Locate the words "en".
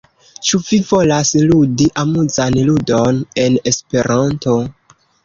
3.45-3.59